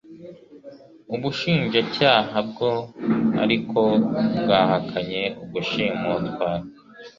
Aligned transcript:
Ubushinjacyaha 1.15 2.37
bwo 2.49 2.71
ariko 3.43 3.79
bwahakanye 4.41 5.21
ugushimutwa 5.43 6.49